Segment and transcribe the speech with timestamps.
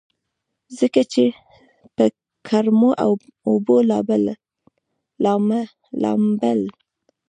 [0.77, 1.23] ځکه چې
[1.95, 2.05] پۀ
[2.47, 2.91] ګرمو
[3.49, 3.77] اوبو
[6.01, 6.61] لامبل